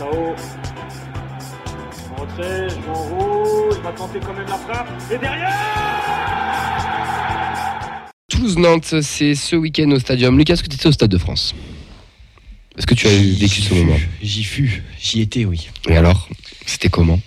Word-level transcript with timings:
Sao. 0.00 0.34
En 2.10 2.22
retrait, 2.22 2.70
je 2.70 2.74
vais 2.74 2.88
en 2.88 3.18
haut, 3.18 3.68
il 3.70 3.82
va 3.82 3.92
tenter 3.92 4.18
quand 4.18 4.32
même 4.32 4.46
la 4.48 4.56
frappe. 4.56 4.88
Et 5.12 5.18
derrière 5.18 5.52
Toulouse-Nantes, 8.30 9.02
c'est 9.02 9.34
ce 9.34 9.56
week-end 9.56 9.90
au 9.90 9.98
Stadium. 9.98 10.38
Lucas, 10.38 10.54
est-ce 10.54 10.62
que 10.62 10.68
tu 10.68 10.76
étais 10.76 10.86
au 10.86 10.92
Stade 10.92 11.10
de 11.10 11.18
France? 11.18 11.54
Est-ce 12.78 12.86
que 12.86 12.94
tu 12.94 13.08
as 13.08 13.10
vécu 13.10 13.60
ce 13.60 13.74
moment? 13.74 13.98
J'y 14.22 14.42
fus, 14.42 14.82
j'y 14.98 15.20
étais, 15.20 15.44
oui. 15.44 15.68
Et 15.86 15.98
alors 15.98 16.30
C'était 16.64 16.88
comment? 16.88 17.20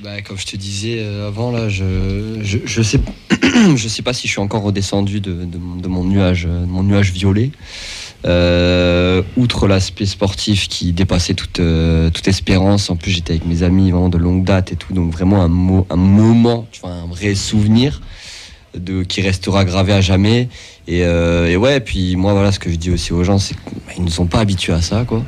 Bah, 0.00 0.22
comme 0.22 0.38
je 0.38 0.46
te 0.46 0.56
disais 0.56 0.98
euh, 0.98 1.28
avant, 1.28 1.52
là, 1.52 1.68
je, 1.68 2.40
je, 2.42 2.58
je 2.64 2.82
sais, 2.82 2.98
je 3.76 3.88
sais 3.88 4.02
pas 4.02 4.12
si 4.12 4.26
je 4.26 4.32
suis 4.32 4.40
encore 4.40 4.62
redescendu 4.62 5.20
de, 5.20 5.44
de 5.44 5.58
mon, 5.58 5.76
de 5.76 5.86
mon 5.86 6.02
nuage, 6.02 6.44
euh, 6.44 6.62
de 6.62 6.66
mon 6.66 6.82
nuage 6.82 7.12
violet. 7.12 7.52
Euh, 8.26 9.22
outre 9.36 9.68
l'aspect 9.68 10.06
sportif 10.06 10.68
qui 10.68 10.92
dépassait 10.92 11.34
toute, 11.34 11.60
euh, 11.60 12.10
toute 12.10 12.26
espérance, 12.26 12.90
en 12.90 12.96
plus 12.96 13.12
j'étais 13.12 13.34
avec 13.34 13.46
mes 13.46 13.62
amis 13.62 13.92
vraiment 13.92 14.08
de 14.08 14.18
longue 14.18 14.42
date 14.42 14.72
et 14.72 14.76
tout, 14.76 14.92
donc 14.92 15.12
vraiment 15.12 15.42
un, 15.42 15.50
un 15.90 15.96
moment, 15.96 16.66
un 16.82 17.06
vrai 17.06 17.34
souvenir 17.34 18.00
qui 19.08 19.22
restera 19.22 19.64
gravé 19.64 19.92
à 19.92 20.00
jamais. 20.00 20.48
Et, 20.86 21.04
euh, 21.04 21.48
et 21.48 21.56
ouais, 21.56 21.80
puis 21.80 22.16
moi 22.16 22.32
voilà, 22.32 22.52
ce 22.52 22.58
que 22.58 22.70
je 22.70 22.76
dis 22.76 22.90
aussi 22.90 23.12
aux 23.12 23.24
gens, 23.24 23.38
c'est 23.38 23.54
qu'ils 23.94 24.04
ne 24.04 24.10
sont 24.10 24.26
pas 24.26 24.40
habitués 24.40 24.74
à 24.74 24.82
ça, 24.82 25.04
quoi. 25.06 25.22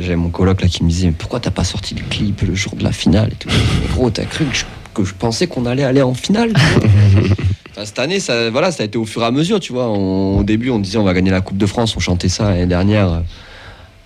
J'avais 0.00 0.16
mon 0.16 0.28
coloc 0.28 0.60
là 0.60 0.68
qui 0.68 0.84
me 0.84 0.90
disait 0.90 1.06
mais 1.06 1.14
pourquoi 1.18 1.40
t'as 1.40 1.50
pas 1.50 1.64
sorti 1.64 1.94
le 1.94 2.02
clip 2.02 2.42
le 2.42 2.54
jour 2.54 2.76
de 2.76 2.84
la 2.84 2.92
finale 2.92 3.30
et 3.32 3.92
gros, 3.94 4.10
t'as 4.10 4.26
cru 4.26 4.44
que 4.92 5.04
je 5.04 5.14
pensais 5.14 5.46
qu'on 5.46 5.64
allait 5.64 5.84
aller 5.84 6.02
en 6.02 6.12
finale. 6.12 6.52
Enfin, 7.72 7.84
cette 7.86 7.98
année, 7.98 8.20
ça, 8.20 8.50
voilà, 8.50 8.70
ça 8.70 8.82
a 8.82 8.86
été 8.86 8.98
au 8.98 9.04
fur 9.06 9.22
et 9.22 9.26
à 9.26 9.30
mesure, 9.30 9.58
tu 9.60 9.72
vois. 9.72 9.88
On- 9.88 10.38
au 10.38 10.44
début, 10.44 10.70
on 10.70 10.78
disait 10.78 10.98
on 10.98 11.04
va 11.04 11.14
gagner 11.14 11.30
la 11.30 11.40
Coupe 11.40 11.56
de 11.58 11.66
France, 11.66 11.96
on 11.96 12.00
chantait 12.00 12.28
ça 12.28 12.50
l'année 12.50 12.66
dernière 12.66 13.10
euh, 13.12 13.20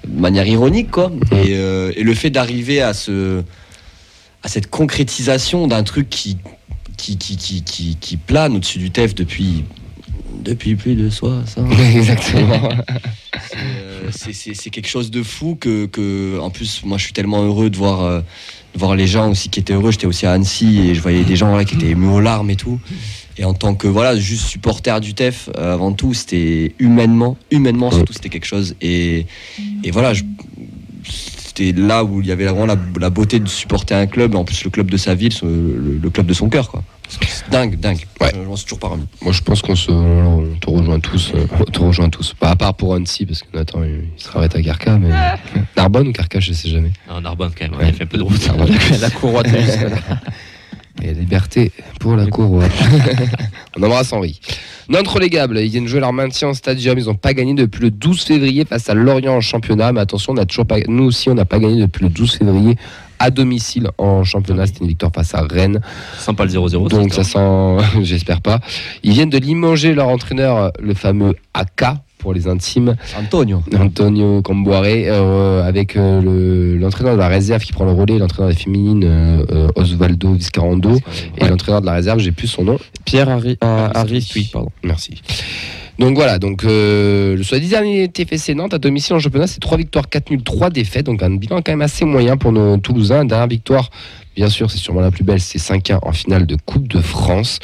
de 0.07 0.21
manière 0.21 0.47
ironique, 0.47 0.91
quoi. 0.91 1.11
Et, 1.33 1.55
euh, 1.57 1.93
et 1.97 2.03
le 2.05 2.15
fait 2.15 2.31
d'arriver 2.31 2.81
à 2.81 2.95
ce, 2.95 3.43
à 4.45 4.49
cette 4.49 4.69
concrétisation 4.71 5.67
d'un 5.67 5.83
truc 5.83 6.09
qui, 6.09 6.39
qui, 6.97 7.19
qui, 7.19 7.37
qui, 7.37 7.63
qui, 7.63 7.97
qui 8.01 8.17
plane 8.17 8.55
au-dessus 8.57 8.79
du 8.79 8.91
TEF 8.93 9.15
depuis, 9.17 9.65
depuis 10.45 10.77
plus 10.77 10.95
de 10.95 11.11
soi, 11.11 11.43
ça. 11.47 11.63
Exactement. 11.95 12.69
C'est, 14.13 14.31
euh, 14.31 14.55
c'est- 14.55 14.71
quelque 14.71 14.89
chose 14.89 15.11
de 15.11 15.23
fou 15.23 15.57
que, 15.59 15.87
que, 15.87 16.39
en 16.41 16.51
plus, 16.51 16.83
moi, 16.85 16.99
je 16.99 17.05
suis 17.05 17.13
tellement 17.13 17.43
heureux 17.45 17.71
de 17.71 17.77
voir, 17.77 18.03
euh, 18.03 18.21
de 18.75 18.79
voir 18.79 18.95
les 18.97 19.07
gens 19.07 19.31
aussi 19.31 19.49
qui 19.49 19.61
étaient 19.61 19.73
heureux. 19.73 19.91
J'étais 19.93 20.07
aussi 20.07 20.27
à 20.27 20.33
Annecy 20.33 20.81
et 20.81 20.95
je 20.95 21.01
voyais 21.01 21.25
des 21.25 21.37
gens 21.37 21.55
là, 21.57 21.65
qui 21.65 21.75
étaient 21.75 21.91
émus 21.91 22.09
aux 22.09 22.21
larmes 22.21 22.51
et 22.51 22.57
tout. 22.57 22.79
Et 23.39 23.45
en 23.45 23.53
tant 23.55 23.75
que 23.75 23.87
voilà, 23.87 24.17
juste 24.17 24.47
supporter 24.47 24.99
du 25.01 25.13
TEF, 25.15 25.51
euh, 25.57 25.75
avant 25.75 25.93
tout, 25.93 26.15
c'était 26.15 26.75
humainement, 26.79 27.37
humainement 27.51 27.91
surtout, 27.91 28.13
c'était 28.15 28.31
quelque 28.31 28.47
chose. 28.47 28.75
Et, 28.81 29.27
et 29.85 29.91
voilà, 29.91 30.13
c'était 31.05 31.73
là 31.73 32.05
où 32.05 32.21
il 32.21 32.27
y 32.27 32.33
avait 32.33 32.45
vraiment 32.47 32.67
la, 32.67 32.77
la 33.01 33.11
beauté 33.11 33.39
de 33.39 33.49
supporter 33.49 33.95
un 33.95 34.07
club, 34.07 34.35
en 34.35 34.45
plus 34.45 34.65
le 34.65 34.71
club 34.71 34.91
de 34.91 34.97
sa 34.97 35.15
ville, 35.15 35.33
le, 35.43 35.99
le 36.03 36.11
club 36.11 36.27
de 36.27 36.35
son 36.35 36.49
cœur, 36.49 36.71
quoi. 36.71 36.83
Dingue, 37.57 37.77
dingue. 37.81 38.07
Ouais. 38.21 38.33
Je 38.35 38.41
m'en 38.41 38.55
suis 38.55 38.67
toujours 38.67 38.79
pas 38.81 38.89
remis. 38.89 39.07
Moi, 39.23 39.33
je 39.33 39.41
pense 39.41 39.63
qu'on 39.63 39.75
se, 39.75 39.91
on 39.91 40.47
te 40.61 40.69
rejoint 40.69 41.01
tous. 41.01 41.33
euh, 41.35 41.47
On 41.61 41.65
te 41.65 41.81
rejoint 41.81 42.11
tous. 42.11 42.35
Pas 42.35 42.51
à 42.51 42.57
part 42.57 42.75
pour 42.75 42.95
Annecy, 42.95 43.25
parce 43.25 43.43
que 43.43 43.47
Nathan, 43.57 43.83
il, 43.83 44.05
il 44.17 44.23
se 44.23 44.29
arrête 44.37 44.55
à 44.55 44.61
Carca, 44.63 44.99
mais. 44.99 45.09
Narbonne 45.75 46.09
ou 46.09 46.13
Carca, 46.13 46.39
je 46.39 46.53
sais 46.53 46.69
jamais. 46.69 46.91
En 47.09 47.23
Narbonne, 47.23 47.53
quand 47.59 47.65
même, 47.65 47.75
on 47.75 47.79
Ouais. 47.79 47.89
a 47.89 47.93
fait 47.95 48.05
un 48.05 48.07
peu 48.07 48.19
de 48.19 48.23
route. 48.25 48.47
La 49.01 49.09
couronne 49.19 49.47
jusque-là. 49.47 49.97
Et 51.07 51.15
liberté 51.15 51.71
pour 52.01 52.17
la 52.17 52.27
cour. 52.27 52.61
On 53.77 53.83
embrasse 53.83 54.13
Henri. 54.13 54.41
Nantes 54.89 55.07
relégable, 55.07 55.59
ils 55.61 55.71
viennent 55.71 55.87
jouer 55.87 56.01
leur 56.01 56.13
maintien 56.13 56.49
en 56.49 56.55
stadium. 56.55 56.99
Ils 56.99 57.05
n'ont 57.05 57.15
pas 57.15 57.33
gagné 57.33 57.55
depuis 57.55 57.81
le 57.81 57.91
12 57.93 58.25
février 58.25 58.65
face 58.65 58.89
à 58.89 58.95
Lorient 58.95 59.37
en 59.37 59.41
championnat. 59.41 59.93
Mais 59.93 60.01
attention, 60.01 60.33
on 60.33 60.37
a 60.37 60.47
toujours 60.47 60.67
pas, 60.67 60.79
nous 60.89 61.05
aussi, 61.05 61.31
on 61.31 61.35
n'a 61.35 61.45
pas 61.45 61.61
gagné 61.61 61.81
depuis 61.81 62.03
le 62.03 62.11
12 62.11 62.39
février 62.39 62.77
à 63.21 63.31
domicile 63.31 63.89
en 63.99 64.25
championnat. 64.25 64.67
C'était 64.67 64.81
une 64.81 64.89
victoire 64.89 65.13
face 65.15 65.33
à 65.35 65.43
Rennes. 65.43 65.81
Sans 66.19 66.35
pas 66.35 66.45
le 66.45 66.51
0-0. 66.51 66.89
Donc 66.89 67.15
ça 67.15 67.23
sent, 67.23 68.01
j'espère 68.03 68.41
pas. 68.41 68.59
Ils 69.05 69.13
viennent 69.13 69.31
de 69.31 69.39
limoger 69.39 69.95
leur 69.95 70.09
entraîneur, 70.09 70.73
le 70.81 70.95
fameux 70.95 71.37
AK 71.55 71.85
pour 72.27 72.35
les 72.35 72.49
intimes, 72.49 72.97
Antonio. 73.17 73.63
Antonio 73.79 74.43
Camboire, 74.43 74.83
euh, 74.85 75.63
avec 75.63 75.95
euh, 75.95 76.21
le- 76.21 76.77
l'entraîneur 76.77 77.15
de 77.15 77.21
la 77.21 77.29
réserve 77.29 77.63
qui 77.63 77.71
prend 77.73 77.85
le 77.85 77.93
relais, 77.93 78.19
l'entraîneur 78.19 78.51
des 78.51 78.57
féminines, 78.59 79.05
euh, 79.05 79.69
Osvaldo 79.77 80.33
Viscarando, 80.33 80.99
et 81.39 81.47
l'entraîneur 81.47 81.83
de 81.83 81.87
la 81.87 81.93
réserve, 81.93 82.19
j'ai 82.19 82.33
plus 82.33 82.49
son 82.49 82.65
nom. 82.65 82.79
Pierre 83.05 83.29
Harry, 83.29 83.57
Ah, 83.61 83.93
Harris, 83.95 84.29
oui, 84.35 84.51
pardon. 84.53 84.71
Merci. 84.83 85.23
Donc 86.01 86.17
voilà, 86.17 86.41
donc 86.41 86.65
euh, 86.65 87.37
10 87.37 87.69
derniers 87.71 88.09
TFC 88.09 88.57
Nantes 88.57 88.75
à 88.75 88.79
domicile 88.79 89.15
en 89.15 89.21
championnat, 89.21 89.47
c'est 89.47 89.61
3 89.61 89.79
victoires, 89.79 90.09
4 90.09 90.33
nuls, 90.33 90.43
3 90.43 90.71
défaites, 90.71 91.07
donc 91.07 91.23
un 91.23 91.31
bilan 91.31 91.59
quand 91.63 91.71
même 91.71 91.81
assez 91.81 92.05
moyen 92.05 92.37
pour 92.37 92.51
nos 92.51 92.77
Toulousains. 92.79 93.25
Dernière 93.25 93.47
victoire, 93.47 93.89
bien 94.37 94.49
sûr, 94.49 94.71
c'est 94.71 94.79
sûrement 94.79 95.01
la 95.01 95.11
plus 95.11 95.25
belle, 95.25 95.41
c'est 95.41 95.59
5-1 95.59 95.99
en 96.03 96.13
finale 96.13 96.47
de 96.47 96.57
Coupe 96.65 96.87
de 96.89 97.01
France. 97.01 97.59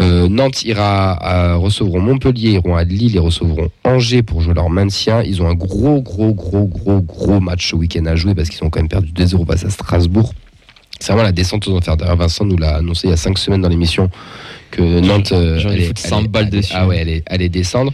Euh, 0.00 0.28
Nantes 0.28 0.62
ira 0.64 1.12
à, 1.12 1.54
recevront 1.56 2.00
Montpellier, 2.00 2.50
iront 2.52 2.76
à 2.76 2.84
Lille 2.84 3.16
et 3.16 3.18
recevront 3.18 3.68
Angers 3.84 4.22
pour 4.22 4.40
jouer 4.42 4.54
leur 4.54 4.70
maintien. 4.70 5.22
Ils 5.22 5.42
ont 5.42 5.48
un 5.48 5.54
gros, 5.54 6.00
gros, 6.02 6.32
gros, 6.34 6.66
gros, 6.66 7.00
gros 7.00 7.40
match 7.40 7.70
ce 7.70 7.76
week-end 7.76 8.04
à 8.06 8.14
jouer 8.14 8.34
parce 8.34 8.48
qu'ils 8.50 8.62
ont 8.64 8.70
quand 8.70 8.80
même 8.80 8.88
perdu 8.88 9.10
2-0 9.12 9.46
face 9.46 9.64
à 9.64 9.70
Strasbourg. 9.70 10.32
C'est 11.00 11.12
vraiment 11.12 11.24
la 11.24 11.32
descente 11.32 11.66
aux 11.66 11.76
enfers. 11.76 11.96
D'ailleurs, 11.96 12.16
Vincent 12.16 12.44
nous 12.44 12.56
l'a 12.56 12.76
annoncé 12.76 13.08
il 13.08 13.10
y 13.10 13.14
a 13.14 13.16
5 13.16 13.36
semaines 13.36 13.62
dans 13.62 13.68
l'émission 13.68 14.08
que 14.70 15.00
Nantes 15.00 15.32
euh, 15.32 15.58
allait- 15.68 15.86
foutu 15.88 16.02
100 16.02 16.18
allait- 16.18 16.28
balles 16.28 16.42
allait- 16.44 16.56
dessus. 16.58 16.72
Ah 16.76 16.86
ouais, 16.86 17.22
allait, 17.26 17.48
descendre. 17.48 17.92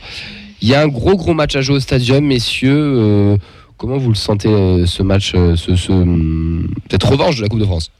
Il 0.60 0.68
y 0.68 0.74
a 0.74 0.82
un 0.82 0.88
gros, 0.88 1.16
gros 1.16 1.32
match 1.34 1.56
à 1.56 1.60
jouer 1.62 1.76
au 1.76 1.80
stadium, 1.80 2.24
messieurs. 2.26 2.74
Euh, 2.74 3.36
comment 3.78 3.96
vous 3.96 4.10
le 4.10 4.14
sentez, 4.16 4.48
euh, 4.48 4.84
ce 4.86 5.02
match, 5.02 5.32
euh, 5.34 5.56
ce, 5.56 5.74
ce, 5.76 5.92
hum, 5.92 6.68
cette 6.90 7.04
revanche 7.04 7.36
de 7.36 7.42
la 7.42 7.48
Coupe 7.48 7.60
de 7.60 7.64
France? 7.64 7.90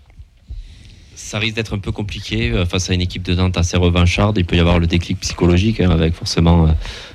Ça 1.21 1.39
risque 1.41 1.57
d'être 1.57 1.75
un 1.75 1.79
peu 1.79 1.91
compliqué 1.93 2.51
euh, 2.53 2.65
face 2.65 2.91
à 2.91 2.95
une 2.95 3.01
équipe 3.01 3.23
de 3.25 3.35
Nantes 3.35 3.57
assez 3.59 3.77
revancharde. 3.77 4.39
Il 4.39 4.45
peut 4.45 4.57
y 4.57 4.61
avoir 4.61 4.79
le 4.79 4.87
déclic 4.87 5.19
psychologique 5.21 5.81
hein, 5.81 5.91
avec 5.91 6.15
forcément 6.15 6.67
euh, 6.67 6.71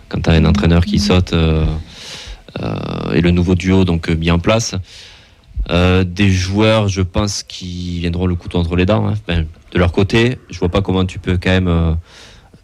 quand 0.09 0.22
tu 0.22 0.30
as 0.30 0.34
un 0.34 0.46
entraîneur 0.46 0.84
qui 0.86 1.00
saute 1.00 1.31
euh, 1.34 1.66
euh, 2.62 3.13
et 3.13 3.22
le 3.22 3.31
nouveau 3.31 3.56
duo 3.56 3.86
donc 3.86 4.09
mis 4.09 4.30
en 4.30 4.40
place. 4.40 4.75
Euh, 5.69 6.03
des 6.03 6.30
joueurs, 6.30 6.90
je 6.90 7.02
pense, 7.02 7.44
qui 7.44 8.00
viendront 8.00 8.28
le 8.28 8.36
couteau 8.36 8.58
entre 8.59 8.75
les 8.75 8.86
dents. 8.86 9.08
hein. 9.08 9.44
De 9.72 9.80
leur 9.80 9.94
côté, 9.94 10.38
je 10.50 10.59
vois 10.59 10.68
pas 10.69 10.81
comment 10.81 11.06
tu 11.06 11.19
peux 11.19 11.38
quand 11.38 11.52
même. 11.52 11.97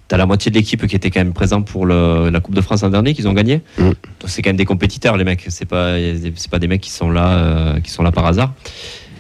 T'as 0.09 0.17
la 0.17 0.25
moitié 0.25 0.51
de 0.51 0.55
l'équipe 0.57 0.85
qui 0.87 0.95
était 0.95 1.09
quand 1.11 1.19
même 1.21 1.33
présente 1.33 1.65
pour 1.65 1.85
le- 1.85 2.29
la 2.29 2.39
Coupe 2.41 2.55
de 2.55 2.61
France 2.61 2.81
l'an 2.81 2.89
dernier, 2.89 3.13
qu'ils 3.13 3.27
ont 3.27 3.33
gagné. 3.33 3.61
Mm. 3.77 3.83
Donc 3.83 3.95
c'est 4.25 4.41
quand 4.41 4.49
même 4.49 4.57
des 4.57 4.65
compétiteurs, 4.65 5.15
les 5.17 5.23
mecs. 5.23 5.45
C'est 5.47 5.65
pas, 5.65 5.93
c'est 6.35 6.51
pas 6.51 6.59
des 6.59 6.67
mecs 6.67 6.81
qui 6.81 6.89
sont 6.91 7.09
là, 7.09 7.79
qui 7.83 7.89
sont 7.91 8.03
là 8.03 8.11
par 8.11 8.25
hasard. 8.25 8.53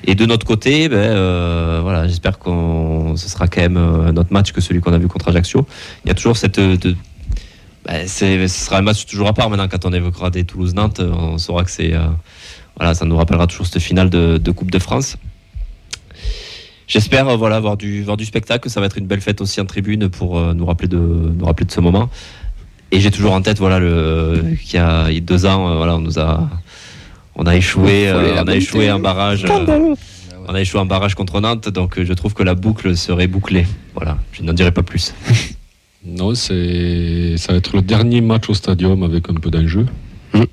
Et 0.05 0.15
de 0.15 0.25
notre 0.25 0.45
côté, 0.45 0.87
ben, 0.89 0.97
euh, 0.97 1.79
voilà, 1.83 2.07
j'espère 2.07 2.39
qu'on 2.39 3.15
ce 3.15 3.29
sera 3.29 3.47
quand 3.47 3.61
même 3.61 3.77
euh, 3.77 4.07
un 4.07 4.17
autre 4.17 4.31
match 4.31 4.51
que 4.51 4.61
celui 4.61 4.79
qu'on 4.79 4.93
a 4.93 4.97
vu 4.97 5.07
contre 5.07 5.29
Ajaccio. 5.29 5.67
Il 6.05 6.07
y 6.07 6.11
a 6.11 6.13
toujours 6.13 6.37
cette. 6.37 6.59
euh, 6.59 6.77
ben, 7.85 8.07
ce 8.07 8.47
sera 8.47 8.77
un 8.77 8.81
match 8.81 9.05
toujours 9.05 9.27
à 9.27 9.33
part 9.33 9.49
maintenant 9.49 9.67
quand 9.67 9.85
on 9.85 9.93
évoquera 9.93 10.29
des 10.29 10.45
Toulouse-Nantes. 10.45 10.99
On 10.99 11.37
saura 11.37 11.63
que 11.63 11.71
c'est. 11.71 11.93
voilà, 12.77 12.93
ça 12.93 13.05
nous 13.05 13.15
rappellera 13.17 13.47
toujours 13.47 13.65
cette 13.65 13.81
finale 13.81 14.09
de, 14.09 14.51
Coupe 14.51 14.71
de 14.71 14.79
France. 14.79 15.17
J'espère 16.87 17.37
voilà, 17.37 17.59
voir, 17.59 17.77
du, 17.77 18.03
voir 18.03 18.17
du 18.17 18.25
spectacle. 18.25 18.69
Ça 18.69 18.79
va 18.79 18.87
être 18.87 18.97
une 18.97 19.05
belle 19.05 19.21
fête 19.21 19.41
aussi 19.41 19.61
en 19.61 19.65
tribune 19.65 20.09
pour 20.09 20.39
nous, 20.53 20.65
rappeler 20.65 20.87
de, 20.87 20.97
nous 20.97 21.45
rappeler 21.45 21.65
de 21.65 21.71
ce 21.71 21.79
moment. 21.79 22.09
Et 22.91 22.99
j'ai 22.99 23.11
toujours 23.11 23.33
en 23.33 23.41
tête 23.41 23.59
voilà, 23.59 23.79
le, 23.79 24.55
qu'il 24.63 24.75
y 24.75 24.81
a 24.81 25.07
deux 25.21 25.45
ans, 25.45 25.75
voilà, 25.77 25.95
on 25.95 25.99
nous 25.99 26.19
a. 26.19 26.49
On 27.41 27.45
a 27.45 27.55
échoué, 27.55 28.09
euh, 28.09 28.43
on 28.43 28.47
a 28.49 28.55
échoué 28.55 28.89
un 28.89 28.99
barrage. 28.99 29.45
euh, 29.45 29.95
on 30.45 30.53
a 30.53 30.59
échoué 30.61 30.81
un 30.81 30.85
barrage 30.85 31.15
contre 31.15 31.39
Nantes, 31.39 31.69
donc 31.69 31.97
euh, 31.97 32.03
je 32.03 32.11
trouve 32.11 32.33
que 32.33 32.43
la 32.43 32.53
boucle 32.53 32.97
serait 32.97 33.27
bouclée. 33.27 33.65
Voilà, 33.95 34.17
je 34.33 34.43
n'en 34.43 34.51
dirai 34.53 34.71
pas 34.71 34.83
plus. 34.83 35.13
Non, 36.05 36.33
c'est 36.33 37.35
ça 37.35 37.51
va 37.51 37.57
être 37.57 37.75
le 37.75 37.81
dernier 37.81 38.21
match 38.21 38.49
au 38.49 38.53
stadium 38.53 39.03
avec 39.03 39.29
un 39.29 39.33
peu 39.33 39.49
d'enjeu. 39.51 39.85
Mm. 40.33 40.43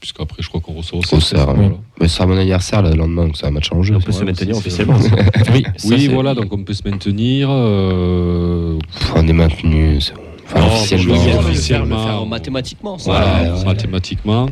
Puisqu'après, 0.00 0.42
je 0.42 0.48
crois 0.48 0.62
qu'on 0.62 0.72
ressort 0.72 1.00
Au 1.00 1.18
Voilà. 1.18 1.52
oui. 1.52 1.66
Mais 2.00 2.08
ce 2.08 2.16
sera 2.16 2.26
mon 2.26 2.38
anniversaire 2.38 2.80
le 2.80 2.94
lendemain, 2.94 3.26
donc 3.26 3.36
c'est 3.36 3.46
un 3.46 3.50
match 3.50 3.70
en 3.72 3.82
jeu. 3.82 3.94
On 3.96 4.00
peut 4.00 4.10
Ouais, 4.10 4.18
se 4.20 4.24
maintenir 4.24 4.54
c'est- 4.54 4.60
officiellement. 4.60 4.96
Oui, 5.52 5.64
Ça, 5.76 5.88
oui 5.90 6.00
c'est- 6.00 6.08
voilà, 6.08 6.34
donc 6.34 6.50
on 6.50 6.64
peut 6.64 6.72
se 6.72 6.80
maintenir. 6.88 7.48
euh, 7.50 8.78
Pff, 8.78 9.12
on 9.16 9.28
est 9.28 9.32
maintenu. 9.34 10.00
c'est 10.00 10.14
bon. 10.14 10.20
Enfin, 10.46 10.60
Non, 10.60 10.66
officiellement. 10.68 11.38
officiellement. 11.40 12.26
mathématiquement. 12.26 12.96
ça. 12.98 13.10
Voilà, 13.10 13.42
Ouais, 13.52 13.58
ouais. 13.58 13.64
mathématiquement. 13.66 14.48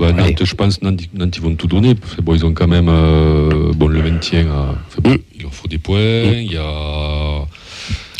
Bah. 0.00 0.12
Nantes, 0.12 0.44
je 0.44 0.54
pense, 0.54 0.80
Nantes, 0.82 1.00
Nantes, 1.14 1.36
ils 1.36 1.42
vont 1.42 1.54
tout 1.54 1.66
donner. 1.66 1.94
Bon, 2.22 2.34
ils 2.34 2.44
ont 2.46 2.52
quand 2.54 2.66
même 2.68 2.88
euh, 2.88 3.72
bon, 3.74 3.86
le 3.88 4.02
maintien. 4.02 4.46
à- 4.50 4.74
fait 4.88 5.00
bon, 5.00 5.10
Mm. 5.10 5.18
Il 5.36 5.42
leur 5.42 5.54
faut 5.54 5.68
des 5.68 5.78
points. 5.78 5.98
Il 6.32 6.52
y 6.52 6.56
a 6.56 7.44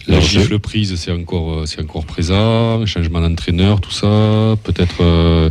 la 0.08 0.20
gifle 0.20 0.58
prise, 0.58 0.94
c'est 0.96 1.12
encore, 1.12 1.52
euh, 1.60 1.66
c'est 1.66 1.80
encore 1.80 2.04
présent. 2.04 2.84
Changement 2.86 3.20
d'entraîneur, 3.20 3.80
tout 3.80 3.90
ça. 3.92 4.56
Peut-être 4.64 4.96
euh, 5.02 5.50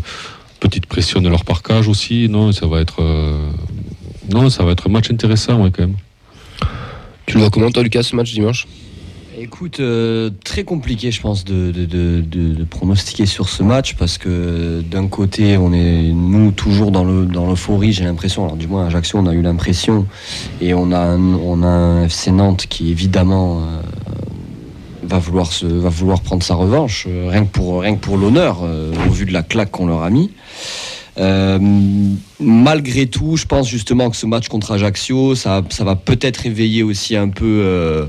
petite 0.59 0.85
pression 0.85 1.21
de 1.21 1.29
leur 1.29 1.45
parcage 1.45 1.87
aussi. 1.87 2.27
Non, 2.29 2.51
ça 2.51 2.65
va 2.67 2.81
être. 2.81 3.01
euh, 3.01 3.49
non, 4.31 4.49
ça 4.49 4.63
va 4.63 4.71
être 4.73 4.87
un 4.87 4.91
match 4.91 5.09
intéressant, 5.11 5.61
ouais, 5.63 5.71
quand 5.71 5.83
même. 5.83 5.95
Tu 7.25 7.35
le 7.35 7.41
vois 7.41 7.49
comment, 7.49 7.69
toi, 7.71 7.83
Lucas, 7.83 8.03
ce 8.03 8.15
match 8.15 8.31
dimanche? 8.33 8.67
Écoute, 9.41 9.79
euh, 9.79 10.29
très 10.43 10.65
compliqué, 10.65 11.11
je 11.11 11.21
pense, 11.21 11.45
de, 11.45 11.71
de- 11.71 11.85
de- 11.85 12.21
de- 12.21 12.63
pronostiquer 12.65 13.25
sur 13.25 13.47
ce 13.47 13.63
match 13.63 13.95
parce 13.95 14.17
que 14.17 14.81
d'un 14.81 15.07
côté, 15.07 15.55
on 15.55 15.71
est 15.71 16.11
nous 16.13 16.51
toujours 16.51 16.91
dans 16.91 17.05
le 17.05 17.25
dans 17.25 17.47
l'euphorie. 17.47 17.93
J'ai 17.93 18.03
l'impression, 18.03 18.43
alors 18.43 18.57
du 18.57 18.67
moins 18.67 18.83
à 18.83 18.87
Ajaccio, 18.87 19.17
on 19.17 19.27
a 19.27 19.33
eu 19.33 19.41
l'impression, 19.41 20.05
et 20.59 20.73
on 20.73 20.91
a 20.91 20.99
un, 20.99 21.33
on 21.35 21.63
a 21.63 21.67
un 21.67 22.03
FC 22.05 22.31
Nantes 22.31 22.65
qui 22.67 22.91
évidemment 22.91 23.61
euh, 23.61 23.81
va 25.03 25.19
vouloir 25.19 25.53
se 25.53 25.65
va 25.65 25.87
vouloir 25.89 26.19
prendre 26.21 26.43
sa 26.43 26.55
revanche, 26.55 27.05
euh, 27.09 27.29
rien 27.29 27.45
que 27.45 27.51
pour 27.51 27.79
rien 27.81 27.95
que 27.95 28.01
pour 28.01 28.17
l'honneur, 28.17 28.63
au 29.07 29.11
vu 29.11 29.25
de 29.25 29.31
la 29.31 29.43
claque 29.43 29.71
qu'on 29.71 29.87
leur 29.87 30.03
a 30.03 30.09
mis. 30.09 30.31
Malgré 32.41 33.07
tout, 33.07 33.37
je 33.37 33.45
pense 33.45 33.69
justement 33.69 34.09
que 34.09 34.17
ce 34.17 34.25
match 34.25 34.49
contre 34.49 34.71
Ajaccio, 34.73 35.33
ça, 35.35 35.63
ça 35.69 35.83
va 35.85 35.95
peut-être 35.95 36.37
réveiller 36.37 36.83
aussi 36.83 37.15
un 37.15 37.29
peu 37.29 38.07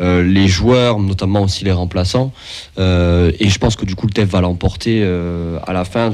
euh, 0.00 0.24
les 0.24 0.48
joueurs, 0.48 0.98
notamment 0.98 1.42
aussi 1.42 1.64
les 1.64 1.70
remplaçants. 1.70 2.32
Euh, 2.78 3.30
et 3.38 3.48
je 3.48 3.58
pense 3.58 3.76
que 3.76 3.84
du 3.84 3.94
coup, 3.94 4.06
le 4.06 4.12
TEF 4.12 4.28
va 4.28 4.40
l'emporter 4.40 5.00
euh, 5.02 5.58
à 5.66 5.72
la 5.72 5.84
fin. 5.84 6.12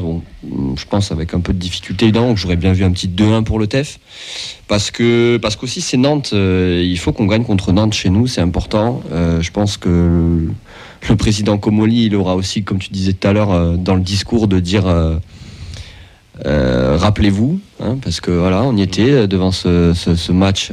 Je 0.77 0.85
pense 0.85 1.13
avec 1.13 1.33
un 1.33 1.41
peu 1.41 1.55
de 1.55 1.59
difficulté, 1.59 2.07
évidemment. 2.07 2.37
J'aurais 2.37 2.57
bien 2.57 2.73
vu 2.73 2.85
un 2.85 2.91
petit 2.91 3.09
2-1 3.09 3.45
pour 3.45 3.59
le 3.59 3.67
TEF. 3.67 3.99
Parce 4.69 4.91
que 4.91 5.39
parce 5.39 5.57
qu'aussi, 5.57 5.81
c'est 5.81 5.97
Nantes. 5.97 6.33
il 6.33 6.97
faut 6.99 7.13
qu'on 7.13 7.27
gagne 7.27 7.45
contre 7.45 7.73
Nantes 7.73 7.95
chez 7.95 8.11
nous, 8.11 8.27
c'est 8.27 8.43
important. 8.43 9.03
Je 9.11 9.51
pense 9.51 9.77
que 9.79 10.47
le, 11.09 11.17
président 11.17 11.59
Comoli, 11.59 12.05
il 12.07 12.15
aura 12.15 12.37
aussi, 12.37 12.63
comme 12.63 12.79
tu 12.79 12.91
disais 12.91 13.15
tout 13.15 13.27
à 13.27 13.33
l'heure, 13.33 13.79
dans 13.79 13.95
le 13.95 14.03
discours, 14.03 14.47
de 14.47 14.61
dire. 14.61 14.85
Rappelez-vous, 16.45 17.61
hein, 17.83 17.99
parce 18.03 18.21
que 18.21 18.31
voilà, 18.31 18.63
on 18.63 18.77
y 18.77 18.83
était 18.83 19.27
devant 19.27 19.51
ce, 19.51 20.33
match 20.33 20.71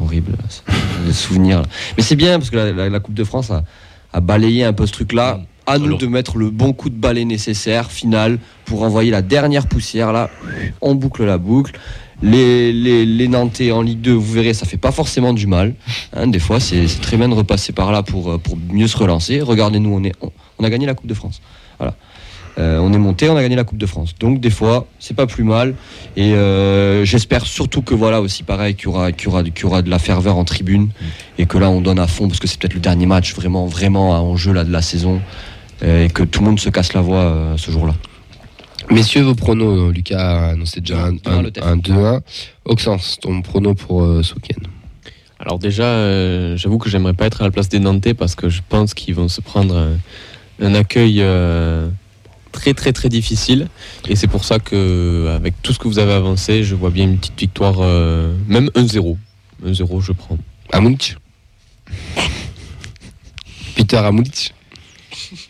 horrible, 0.00 0.32
souvenirs. 1.10 1.62
Mais 1.96 2.02
c'est 2.04 2.14
bien 2.14 2.38
parce 2.38 2.50
que 2.50 2.56
la, 2.56 2.70
la- 2.72 2.88
la 2.88 3.00
Coupe 3.00 3.14
de 3.14 3.24
France 3.24 3.50
a, 3.50 3.64
a 4.12 4.20
balayé 4.20 4.62
un 4.64 4.72
peu 4.72 4.86
ce 4.86 4.92
truc-là. 4.92 5.40
À 5.66 5.78
nous 5.78 5.96
de 5.96 6.06
mettre 6.08 6.38
le 6.38 6.50
bon 6.50 6.72
coup 6.72 6.90
de 6.90 6.94
balai 6.96 7.24
nécessaire, 7.24 7.90
final, 7.90 8.38
pour 8.64 8.82
envoyer 8.82 9.10
la 9.10 9.22
dernière 9.22 9.66
poussière. 9.68 10.12
Là, 10.12 10.28
on 10.80 10.94
boucle 10.94 11.24
la 11.24 11.38
boucle. 11.38 11.78
Les, 12.20 12.72
les, 12.72 13.04
les 13.04 13.26
Nantais 13.28 13.72
en 13.72 13.82
Ligue 13.82 14.00
2, 14.00 14.12
vous 14.12 14.32
verrez, 14.32 14.54
ça 14.54 14.64
fait 14.66 14.76
pas 14.76 14.92
forcément 14.92 15.32
du 15.32 15.46
mal. 15.48 15.74
hein. 16.14 16.26
des 16.28 16.38
fois, 16.38 16.60
c'est 16.60 16.86
très 17.00 17.16
bien 17.16 17.28
de 17.28 17.34
repasser 17.34 17.72
par 17.72 17.90
là 17.90 18.02
pour, 18.04 18.30
euh, 18.30 18.38
pour 18.38 18.56
mieux 18.56 18.86
se 18.86 18.96
relancer. 18.96 19.40
Regardez-nous, 19.40 19.90
on, 19.92 20.04
est, 20.04 20.12
on, 20.20 20.30
on 20.58 20.64
a 20.64 20.70
gagné 20.70 20.86
la 20.86 20.94
Coupe 20.94 21.08
de 21.08 21.14
France. 21.14 21.40
Voilà. 21.78 21.94
Euh, 22.58 22.78
on 22.78 22.92
est 22.92 22.98
monté, 22.98 23.28
on 23.30 23.36
a 23.36 23.42
gagné 23.42 23.56
la 23.56 23.64
Coupe 23.64 23.78
de 23.78 23.86
France. 23.86 24.14
Donc 24.20 24.40
des 24.40 24.50
fois, 24.50 24.86
c'est 24.98 25.16
pas 25.16 25.26
plus 25.26 25.44
mal. 25.44 25.74
Et 26.16 26.34
euh, 26.34 27.04
j'espère 27.04 27.46
surtout 27.46 27.82
que 27.82 27.94
voilà 27.94 28.20
aussi 28.20 28.42
pareil 28.42 28.74
qu'il 28.74 28.84
y 28.84 28.88
aura, 28.88 29.12
qu'il 29.12 29.28
y 29.28 29.28
aura, 29.28 29.42
qu'il 29.42 29.62
y 29.62 29.64
aura 29.64 29.82
de 29.82 29.90
la 29.90 29.98
ferveur 29.98 30.36
en 30.36 30.44
tribune 30.44 30.90
et 31.38 31.46
que 31.46 31.56
là 31.58 31.70
on 31.70 31.80
donne 31.80 31.98
à 31.98 32.06
fond 32.06 32.28
parce 32.28 32.40
que 32.40 32.46
c'est 32.46 32.60
peut-être 32.60 32.74
le 32.74 32.80
dernier 32.80 33.06
match 33.06 33.34
vraiment 33.34 33.66
vraiment 33.66 34.10
en 34.10 34.36
jeu 34.36 34.52
là 34.52 34.64
de 34.64 34.72
la 34.72 34.82
saison 34.82 35.20
euh, 35.82 36.04
et 36.04 36.10
que 36.10 36.22
tout 36.22 36.40
le 36.40 36.46
monde 36.46 36.60
se 36.60 36.68
casse 36.68 36.92
la 36.92 37.00
voix 37.00 37.20
euh, 37.20 37.56
ce 37.56 37.70
jour-là. 37.70 37.94
Messieurs, 38.90 39.22
vos 39.22 39.34
pronos, 39.34 39.90
Lucas 39.92 40.18
a 40.18 40.48
annoncé 40.50 40.80
déjà 40.80 41.06
un, 41.06 41.14
un, 41.24 41.44
un 41.62 41.76
2-1. 41.76 42.20
Oxens, 42.64 43.18
ton 43.20 43.40
prono 43.40 43.74
pour 43.74 44.02
euh, 44.02 44.22
ce 44.22 44.34
week-end 44.34 44.68
Alors 45.38 45.58
déjà, 45.58 45.84
euh, 45.84 46.56
j'avoue 46.56 46.78
que 46.78 46.90
j'aimerais 46.90 47.14
pas 47.14 47.26
être 47.26 47.40
à 47.40 47.44
la 47.44 47.50
place 47.50 47.68
des 47.68 47.78
Nantais 47.78 48.12
parce 48.14 48.34
que 48.34 48.48
je 48.48 48.60
pense 48.68 48.92
qu'ils 48.92 49.14
vont 49.14 49.28
se 49.28 49.40
prendre 49.40 49.76
un, 49.76 49.96
un 50.60 50.74
accueil 50.74 51.18
euh, 51.20 51.88
très 52.52 52.74
très 52.74 52.92
très 52.92 53.08
difficile. 53.08 53.68
Et 54.08 54.14
c'est 54.16 54.28
pour 54.28 54.44
ça 54.44 54.58
que, 54.58 55.32
avec 55.34 55.60
tout 55.62 55.72
ce 55.72 55.78
que 55.78 55.88
vous 55.88 55.98
avez 55.98 56.12
avancé, 56.12 56.62
je 56.64 56.74
vois 56.74 56.90
bien 56.90 57.04
une 57.04 57.18
petite 57.18 57.38
victoire, 57.40 57.76
euh, 57.80 58.34
même 58.46 58.68
1-0. 58.74 59.16
1-0, 59.64 60.00
je 60.00 60.12
prends. 60.12 60.38
Amunich 60.72 61.16
Peter 63.76 63.96
Amunich 63.98 64.54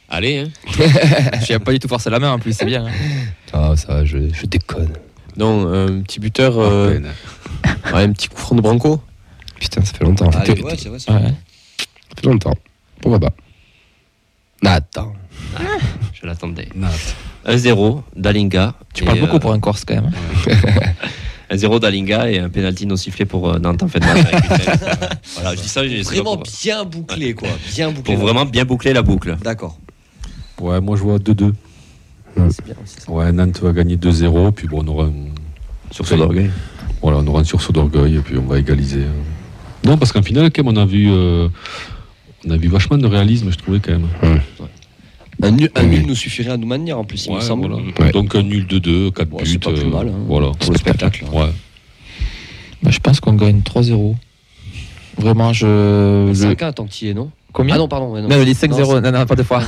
Allez, 0.09 0.39
hein. 0.39 0.51
Je 1.41 1.47
viens 1.47 1.61
pas 1.61 1.73
du 1.73 1.79
tout 1.79 1.89
forcer 1.89 2.11
la 2.11 2.19
main 2.19 2.33
en 2.33 2.39
plus, 2.39 2.53
c'est 2.57 2.65
bien. 2.65 2.87
hein. 2.87 2.91
Ah, 3.53 3.75
ça 3.77 3.89
va, 3.95 4.05
je, 4.05 4.19
je 4.33 4.47
déconne. 4.47 4.93
Non, 5.37 5.67
un 5.73 6.03
petit 6.03 6.21
buteur, 6.21 6.59
euh, 6.59 6.99
ouais, 6.99 8.03
un 8.03 8.13
petit 8.13 8.29
coup 8.29 8.37
franc 8.39 8.55
de 8.57 8.61
Branco. 8.61 9.01
Putain, 9.59 9.83
ça 9.85 9.93
fait 9.95 10.05
longtemps. 10.05 10.29
Allez, 10.31 10.57
Ça 10.57 10.63
ouais, 10.63 10.75
c'est 10.77 10.89
vrai, 10.89 10.99
c'est 10.99 11.11
Ouais. 11.11 11.19
vrai. 11.21 11.35
fait 12.21 12.27
longtemps. 12.27 12.55
Pourquoi 13.01 13.21
pas? 13.21 13.33
Attends. 14.65 15.15
Je 16.23 16.27
l'attendais. 16.27 16.69
Nat. 16.77 16.91
1-0 17.47 18.03
d'Alinga. 18.17 18.75
Tu 18.95 19.05
parles 19.05 19.19
beaucoup 19.21 19.37
euh, 19.37 19.41
pour 19.41 19.53
un 19.53 19.59
Corse 19.59 19.85
quand 19.85 19.95
même. 19.95 20.11
hein. 20.49 20.93
1-0 21.55 21.81
d'Alinga 21.81 22.31
et 22.31 22.39
un 22.39 22.49
penalty 22.49 22.87
non 22.87 22.97
sifflé 22.97 23.25
pour 23.27 23.49
euh, 23.51 23.59
Nantes 23.59 23.83
en 23.83 23.89
fait. 23.89 24.03
euh, 24.03 24.07
voilà, 25.35 25.55
je 25.55 25.61
dis 25.61 25.69
ça, 25.69 25.87
je 25.87 26.03
Vraiment 26.03 26.37
bien 26.63 26.85
bouclé 26.85 27.35
quoi, 27.35 27.49
bien 27.75 27.91
bouclé. 27.91 28.15
pour 28.15 28.23
vraiment 28.25 28.47
bien 28.47 28.65
boucler 28.65 28.93
la 28.93 29.03
boucle. 29.03 29.37
D'accord. 29.43 29.79
Ouais, 30.61 30.81
moi 30.81 30.97
je 30.97 31.03
vois 31.03 31.19
2-2. 31.19 31.53
C'est 32.51 32.65
bien 32.65 32.75
aussi 32.83 32.95
ça. 33.05 33.11
Ouais, 33.13 33.31
Nantes 33.33 33.61
va 33.61 33.73
gagner 33.73 33.97
2-0, 33.97 34.53
puis 34.53 34.67
bon, 34.69 34.83
on 34.83 34.89
aura 34.89 35.05
un, 35.07 35.13
Sur 35.91 36.07
ce 36.07 36.15
d'orgueil. 36.15 36.51
voilà, 37.03 37.19
on 37.19 37.27
aura 37.27 37.41
un 37.41 37.45
sursaut 37.45 37.73
d'orgueil, 37.73 38.17
et 38.17 38.21
puis 38.21 38.39
on 38.39 38.47
va 38.47 38.59
égaliser. 38.59 39.03
Non, 39.85 39.99
parce 39.99 40.13
qu'en 40.13 40.23
finale, 40.23 40.51
quand 40.51 40.65
même, 40.65 40.75
on 40.79 40.81
a 40.81 40.87
vu, 40.87 41.09
euh, 41.11 41.49
on 42.47 42.51
a 42.51 42.57
vu 42.57 42.69
vachement 42.69 42.97
de 42.97 43.07
réalisme, 43.07 43.51
je 43.51 43.59
trouvais 43.59 43.81
quand 43.81 43.93
même. 43.93 44.09
Un 45.43 45.51
nul, 45.51 45.71
un 45.75 45.83
Oui. 45.85 45.91
nul 45.99 46.07
nous 46.07 46.15
suffirait 46.15 46.51
à 46.53 46.57
nous 46.57 46.67
maintenir 46.67 46.99
en 46.99 47.05
plus, 47.05 47.27
il 47.27 47.35
me 47.35 47.41
semble. 47.41 47.69
voilà. 47.69 47.83
Ouais. 48.01 48.13
Donc 48.13 48.35
un 48.37 48.43
nul 48.43 48.67
de 48.67 48.79
2, 48.79 49.11
4 49.11 49.33
Ouais, 49.33 49.43
buts. 49.43 49.51
c'est 49.51 49.59
pas 49.63 49.73
plus 49.73 49.83
euh, 49.83 49.91
mal, 49.91 50.09
hein. 50.09 50.13
Voilà. 50.29 50.53
Pour 50.59 50.73
le 50.73 50.79
spectacle. 50.79 51.25
Ouais. 51.33 51.49
Bah, 52.83 52.91
je 52.91 52.99
pense 53.01 53.21
qu'on 53.21 53.35
gagne 53.35 53.61
3-0. 53.61 54.15
Vraiment, 55.19 55.53
je. 55.53 55.67
le- 56.29 56.33
5-1 56.33 56.73
tant 56.73 56.87
que 56.87 56.91
tu 56.93 57.05
y 57.07 57.09
es, 57.09 57.15
non 57.15 57.31
Combien 57.53 57.75
Ah 57.75 57.79
non, 57.79 57.89
pardon. 57.89 58.15
non. 58.15 58.29
Non, 58.29 58.39
je 58.39 58.45
dis 58.45 58.53
5-0. 58.55 58.95
Non, 58.95 59.11
Non, 59.11 59.19
non, 59.19 59.27
pas 59.27 59.35
deux 59.37 59.43
fois. 59.43 59.63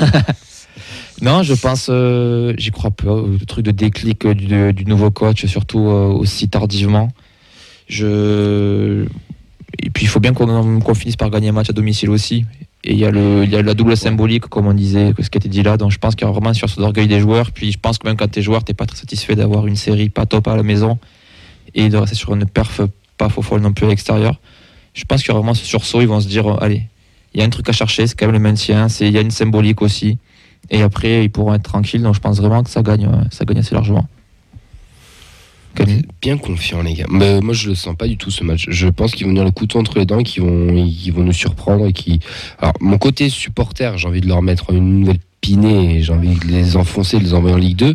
non, 1.23 1.43
je 1.43 1.55
pense, 1.55 1.89
euh, 1.91 2.55
j'y 2.57 2.71
crois 2.71 2.91
peu, 2.91 3.09
au 3.09 3.37
truc 3.47 3.65
de 3.65 3.71
déclic 3.71 4.25
euh, 4.25 4.35
du, 4.35 4.73
du 4.73 4.85
nouveau 4.87 5.11
coach, 5.11 5.45
surtout 5.47 5.81
euh, 5.89 6.07
aussi 6.09 6.49
tardivement. 6.49 7.11
Je... 7.89 9.05
Et 9.83 9.91
puis 9.91 10.05
il 10.05 10.09
faut 10.09 10.21
bien 10.21 10.33
qu'on 10.33 10.81
qu'on 10.81 10.95
finisse 10.95 11.17
par 11.17 11.29
gagner 11.31 11.49
un 11.49 11.53
match 11.53 11.69
à 11.69 11.73
domicile 11.73 12.09
aussi. 12.11 12.45
Et 12.87 12.93
il 12.93 12.99
y, 12.99 13.07
a 13.07 13.11
le, 13.11 13.47
la 13.47 13.75
double 13.75 13.97
symbolique, 13.97 14.47
comme 14.47 14.67
on 14.67 14.75
disait, 14.75 15.15
ce 15.19 15.31
qui 15.31 15.39
a 15.39 15.41
été 15.41 15.49
dit 15.49 15.63
là. 15.63 15.79
Donc 15.79 15.91
je 15.91 15.99
pense 15.99 16.15
qu'il 16.15 16.27
y 16.27 16.29
a 16.29 16.33
vraiment 16.33 16.53
sur 16.53 16.69
ce 16.69 16.79
d'orgueil 16.79 17.09
des 17.09 17.19
joueurs. 17.19 17.51
Puis 17.51 17.73
je 17.73 17.79
pense 17.79 17.99
que 17.99 18.07
même 18.07 18.17
quand 18.17 18.31
tu 18.31 18.41
es 18.41 18.43
joueur, 18.43 18.63
tu 18.63 18.75
pas 18.75 18.85
très 18.85 18.99
satisfait 18.99 19.35
d'avoir 19.35 19.67
une 19.67 19.77
série 19.77 20.11
pas 20.11 20.27
top 20.27 20.49
à 20.49 20.57
la 20.57 20.63
maison 20.63 20.99
et 21.75 21.89
de 21.89 21.97
rester 21.97 22.15
sur 22.15 22.35
une 22.35 22.45
perf 22.45 22.83
pas 23.17 23.31
faux 23.31 23.43
folle 23.43 23.63
non 23.63 23.73
plus 23.73 23.87
à 23.87 23.89
l'extérieur. 23.89 24.39
Je 24.93 25.05
pense 25.05 25.23
qu'il 25.23 25.29
y 25.29 25.31
a 25.33 25.39
vraiment 25.39 25.55
ce 25.55 25.65
sursaut. 25.65 26.03
Ils 26.03 26.09
vont 26.09 26.21
se 26.21 26.29
dire, 26.29 26.47
allez, 26.63 26.83
il 27.33 27.41
y 27.41 27.43
a 27.43 27.47
un 27.47 27.51
truc 27.51 27.69
à 27.69 27.73
chercher, 27.73 28.07
c'est 28.07 28.15
quand 28.15 28.27
même 28.27 28.35
le 28.35 28.39
maintien, 28.39 28.87
il 29.01 29.11
y 29.11 29.19
a 29.19 29.21
une 29.21 29.31
symbolique 29.31 29.83
aussi. 29.83 30.19
Et 30.71 30.83
après, 30.83 31.25
ils 31.25 31.31
pourront 31.31 31.55
être 31.55 31.65
tranquilles, 31.65 32.03
donc 32.03 32.15
je 32.15 32.21
pense 32.21 32.39
vraiment 32.39 32.63
que 32.63 32.71
ça 32.71 32.83
gagne, 32.83 33.09
ça 33.31 33.45
gagne 33.45 33.59
assez 33.59 33.75
largement. 33.75 34.07
Camille 35.75 36.03
Bien 36.23 36.39
confiant, 36.39 36.83
les 36.83 36.95
gars. 36.95 37.07
Mais 37.11 37.41
moi, 37.41 37.55
je 37.55 37.69
le 37.69 37.75
sens 37.75 37.97
pas 37.97 38.07
du 38.07 38.17
tout 38.17 38.31
ce 38.31 38.45
match. 38.45 38.67
Je 38.69 38.89
pense 38.89 39.13
qu'ils 39.13 39.27
vont 39.27 39.31
venir 39.31 39.45
le 39.45 39.51
couteau 39.51 39.79
entre 39.79 39.99
les 39.99 40.07
dents, 40.07 40.23
qu'ils 40.23 40.43
vont, 40.43 40.75
ils 40.75 41.11
vont 41.11 41.23
nous 41.23 41.33
surprendre 41.33 41.87
et 41.87 41.93
qui. 41.93 42.21
Alors, 42.59 42.75
mon 42.81 42.99
côté 42.99 43.29
supporter, 43.29 43.99
j'ai 43.99 44.09
envie 44.09 44.21
de 44.21 44.29
leur 44.29 44.43
mettre 44.43 44.71
une 44.71 45.01
nouvelle 45.01 45.19
et 45.53 46.03
j'ai 46.03 46.13
envie 46.13 46.35
de 46.35 46.47
les 46.47 46.77
enfoncer, 46.77 47.19
de 47.19 47.25
les 47.25 47.35
envoyer 47.35 47.55
en 47.55 47.59
Ligue 47.59 47.77
2. 47.77 47.95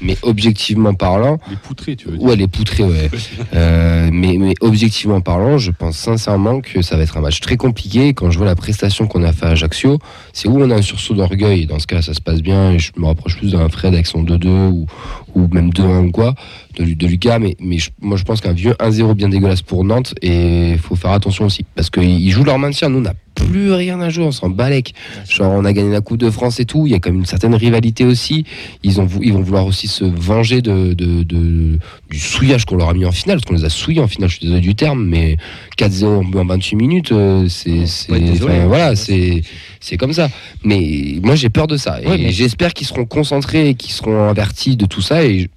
Mais 0.00 0.16
objectivement 0.22 0.94
parlant, 0.94 1.38
Les 1.50 1.56
poutrés, 1.56 1.96
tu 1.96 2.06
veux 2.06 2.16
dire. 2.18 2.22
ouais, 2.26 2.36
les 2.36 2.46
poutrer, 2.46 2.84
ouais. 2.84 3.10
Euh, 3.54 4.10
mais, 4.12 4.36
mais 4.38 4.54
objectivement 4.60 5.20
parlant, 5.20 5.58
je 5.58 5.70
pense 5.72 5.96
sincèrement 5.96 6.60
que 6.60 6.82
ça 6.82 6.96
va 6.96 7.02
être 7.02 7.16
un 7.16 7.20
match 7.20 7.40
très 7.40 7.56
compliqué. 7.56 8.14
Quand 8.14 8.30
je 8.30 8.38
vois 8.38 8.46
la 8.46 8.54
prestation 8.54 9.06
qu'on 9.08 9.24
a 9.24 9.32
fait 9.32 9.46
à 9.46 9.50
Ajaccio, 9.50 9.98
c'est 10.32 10.46
où 10.48 10.56
on 10.60 10.70
a 10.70 10.76
un 10.76 10.82
sursaut 10.82 11.14
d'orgueil. 11.14 11.66
Dans 11.66 11.78
ce 11.80 11.86
cas, 11.88 12.00
ça 12.02 12.14
se 12.14 12.20
passe 12.20 12.42
bien. 12.42 12.72
Et 12.72 12.78
je 12.78 12.92
me 12.96 13.06
rapproche 13.06 13.38
plus 13.38 13.52
d'un 13.52 13.68
Fred 13.68 13.92
avec 13.94 14.06
son 14.06 14.22
2-2 14.22 14.46
ou, 14.70 14.86
ou 15.34 15.48
même 15.52 15.70
2-1 15.70 16.06
ou 16.06 16.10
quoi 16.12 16.34
de, 16.78 16.84
de 16.84 17.06
Lucas. 17.08 17.38
Mais, 17.40 17.56
mais 17.60 17.78
je- 17.78 17.90
moi, 18.00 18.16
je 18.16 18.22
pense 18.24 18.40
qu'un 18.40 18.52
vieux 18.52 18.74
1-0 18.78 19.14
bien 19.14 19.28
dégueulasse 19.28 19.62
pour 19.62 19.82
Nantes. 19.84 20.14
Et 20.22 20.72
il 20.72 20.78
faut 20.78 20.94
faire 20.94 21.10
attention 21.12 21.46
aussi. 21.46 21.64
Parce 21.74 21.90
qu'ils 21.90 22.30
jouent 22.30 22.44
leur 22.44 22.58
maintien. 22.60 22.88
Nous, 22.88 22.98
on 22.98 23.02
n'a 23.02 23.14
plus 23.46 23.72
rien 23.72 24.00
à 24.00 24.10
jouer. 24.10 24.24
On 24.24 24.32
s'en 24.32 24.48
balèque. 24.50 24.94
Genre, 25.28 25.52
on 25.52 25.64
a 25.64 25.72
gagné 25.72 25.90
la 25.90 26.00
Coupe 26.00 26.18
de 26.18 26.30
France 26.30 26.60
et 26.60 26.64
tout. 26.64 26.86
Il 26.86 26.92
y 26.92 26.94
a 26.94 26.98
quand 26.98 27.10
même 27.10 27.20
une 27.20 27.26
certaine 27.26 27.54
rivalité 27.54 28.04
aussi. 28.04 28.44
Ils, 28.82 29.00
ont, 29.00 29.04
vou- 29.06 29.20
ils 29.22 29.32
vont 29.32 29.40
vouloir 29.42 29.66
aussi 29.66 29.88
se 29.88 30.04
venger 30.04 30.62
de, 30.62 30.94
de, 30.94 31.22
de- 31.22 31.78
du 32.10 32.18
souillage 32.18 32.64
qu'on 32.64 32.76
leur 32.76 32.88
a 32.90 32.94
mis 32.94 33.04
en 33.04 33.12
finale. 33.12 33.38
Parce 33.38 33.46
qu'on 33.46 33.54
les 33.54 33.64
a 33.64 33.70
souillés 33.70 34.00
en 34.00 34.08
finale, 34.08 34.28
je 34.30 34.36
suis 34.36 34.44
désolé 34.46 34.60
du 34.60 34.74
terme. 34.74 35.04
Mais 35.06 35.36
4-0 35.78 36.36
en 36.38 36.44
28 36.44 36.76
minutes, 36.76 37.12
euh, 37.12 37.46
c'est. 37.48 37.82
enfin, 37.82 38.16
hein. 38.50 38.66
voilà, 38.66 38.96
c'est. 38.96 39.42
C'est 39.80 39.96
comme 39.96 40.12
ça. 40.12 40.28
Mais 40.64 41.18
moi, 41.22 41.34
j'ai 41.36 41.48
peur 41.50 41.66
de 41.66 41.76
ça. 41.76 42.02
Et 42.02 42.06
Ouais, 42.06 42.18
mais- 42.18 42.32
j'espère 42.32 42.74
qu'ils 42.74 42.86
seront 42.86 43.04
concentrés 43.04 43.68
et 43.70 43.74
qu'ils 43.74 43.92
seront 43.92 44.28
avertis 44.28 44.76
de 44.76 44.86
tout 44.86 45.00
ça. 45.02 45.24
Et 45.24 45.48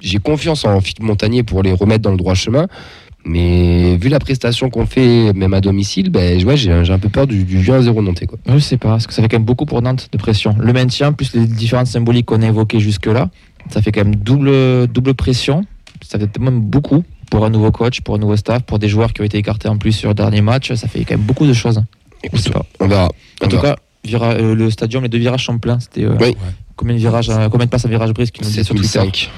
j'ai 0.00 0.18
confiance 0.18 0.64
en 0.64 0.80
Philippe 0.80 1.02
Montagnier 1.04 1.42
pour 1.42 1.62
les 1.62 1.72
remettre 1.72 2.02
dans 2.02 2.10
le 2.10 2.16
droit 2.16 2.34
chemin. 2.34 2.66
Mais 3.28 3.96
vu 3.96 4.08
la 4.08 4.20
prestation 4.20 4.70
qu'on 4.70 4.86
fait, 4.86 5.32
même 5.34 5.52
à 5.52 5.60
domicile, 5.60 6.10
ben, 6.10 6.42
ouais, 6.44 6.56
j'ai 6.56 6.70
un 6.72 6.98
peu 6.98 7.08
peur 7.08 7.26
du, 7.26 7.42
du 7.44 7.58
vieux 7.58 7.74
1-0 7.74 8.02
nantais. 8.04 8.26
Quoi. 8.26 8.38
Je 8.46 8.58
sais 8.58 8.76
pas, 8.76 8.90
parce 8.90 9.06
que 9.08 9.12
ça 9.12 9.20
fait 9.20 9.28
quand 9.28 9.36
même 9.38 9.44
beaucoup 9.44 9.66
pour 9.66 9.82
Nantes 9.82 10.08
de 10.12 10.16
pression. 10.18 10.54
Le 10.60 10.72
maintien, 10.72 11.12
plus 11.12 11.34
les 11.34 11.46
différentes 11.46 11.88
symboliques 11.88 12.26
qu'on 12.26 12.40
a 12.42 12.46
évoquées 12.46 12.78
jusque-là, 12.78 13.28
ça 13.70 13.82
fait 13.82 13.90
quand 13.90 14.04
même 14.04 14.14
double, 14.14 14.86
double 14.86 15.14
pression. 15.14 15.64
Ça 16.04 16.18
fait 16.20 16.38
même 16.38 16.60
beaucoup 16.60 17.02
pour 17.30 17.44
un 17.44 17.50
nouveau 17.50 17.72
coach, 17.72 18.00
pour 18.02 18.14
un 18.14 18.18
nouveau 18.18 18.36
staff, 18.36 18.62
pour 18.62 18.78
des 18.78 18.88
joueurs 18.88 19.12
qui 19.12 19.22
ont 19.22 19.24
été 19.24 19.38
écartés 19.38 19.68
en 19.68 19.76
plus 19.76 19.92
sur 19.92 20.10
le 20.10 20.14
dernier 20.14 20.40
match. 20.40 20.72
Ça 20.74 20.86
fait 20.86 21.00
quand 21.04 21.16
même 21.16 21.26
beaucoup 21.26 21.46
de 21.46 21.52
choses. 21.52 21.82
Je 22.32 22.38
sais 22.38 22.50
pas. 22.50 22.64
On 22.78 22.86
verra. 22.86 23.06
En 23.06 23.46
On 23.46 23.48
tout 23.48 23.56
verra. 23.56 23.74
cas, 23.74 23.80
vira- 24.04 24.32
euh, 24.34 24.54
le 24.54 24.70
stadium, 24.70 25.02
les 25.02 25.08
deux 25.08 25.18
virages 25.18 25.44
sont 25.46 25.58
pleins. 25.58 25.80
C'était 25.80 26.04
euh, 26.04 26.16
Oui. 26.20 26.36
combien 26.76 26.94
de 26.94 27.00
virages, 27.00 27.28
euh, 27.30 27.48
combien 27.48 27.66
de 27.66 27.70
passes 27.70 27.84
à 27.84 27.88
virage 27.88 28.12
brise 28.12 28.30
qui 28.30 28.42
nous 28.42 28.48
dit 28.48 28.62
sur 28.64 28.74
Twitter. 28.76 28.86
7005. 29.00 29.30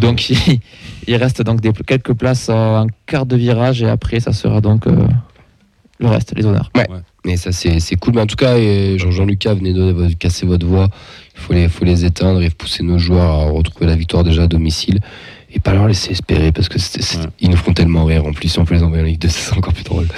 Donc 0.00 0.30
il, 0.30 0.60
il 1.06 1.16
reste 1.16 1.42
donc 1.42 1.60
des, 1.60 1.72
quelques 1.72 2.14
places 2.14 2.48
en 2.48 2.86
quart 3.06 3.26
de 3.26 3.36
virage 3.36 3.82
et 3.82 3.88
après 3.88 4.20
ça 4.20 4.32
sera 4.32 4.60
donc 4.60 4.86
euh, 4.86 4.96
le 6.00 6.08
reste, 6.08 6.32
les 6.36 6.44
honneurs. 6.46 6.70
Mais 7.24 7.36
ça, 7.36 7.52
c'est 7.52 7.78
c'est 7.78 7.94
cool. 7.96 8.14
Mais 8.14 8.20
en 8.20 8.26
tout 8.26 8.34
cas, 8.36 8.56
et 8.58 8.98
Jean- 8.98 9.12
Jean-Lucas, 9.12 9.54
venez 9.54 9.72
de 9.72 9.92
de 9.92 10.14
casser 10.14 10.44
votre 10.46 10.66
voix. 10.66 10.88
Il 11.36 11.40
faut 11.40 11.52
les, 11.52 11.68
faut 11.68 11.84
les 11.84 12.04
éteindre 12.04 12.42
et 12.42 12.50
pousser 12.50 12.82
nos 12.82 12.98
joueurs 12.98 13.30
à 13.30 13.44
retrouver 13.50 13.86
la 13.86 13.94
victoire 13.96 14.24
déjà 14.24 14.42
à 14.44 14.46
domicile. 14.48 14.98
Et 15.54 15.60
pas 15.60 15.72
leur 15.74 15.86
laisser 15.86 16.10
espérer 16.12 16.50
parce 16.50 16.68
que 16.68 16.78
c'est- 16.78 17.02
c'est- 17.02 17.18
Ouais. 17.18 17.26
ils 17.40 17.50
nous 17.50 17.56
font 17.56 17.72
tellement 17.74 18.04
rire. 18.06 18.24
En 18.26 18.32
plus, 18.32 18.48
si 18.48 18.58
on 18.58 18.64
peut 18.64 18.74
les 18.74 18.82
envoyer 18.82 19.02
en 19.02 19.06
Ligue 19.06 19.20
2, 19.20 19.28
c'est 19.30 19.56
encore 19.56 19.72
plus 19.74 19.84
drôle. 19.84 20.08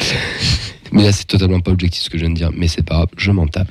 mais 0.93 1.03
là, 1.03 1.13
c'est 1.13 1.27
totalement 1.27 1.61
pas 1.61 1.73
objectif 1.73 2.03
ce 2.05 2.09
que 2.11 2.17
je 2.17 2.23
viens 2.25 2.31
de 2.33 2.37
dire. 2.39 2.51
Mais 2.57 2.69
c'est 2.69 2.83
pas 2.83 2.95
grave, 2.95 3.09
je 3.19 3.31
m'en 3.33 3.47
tape. 3.47 3.69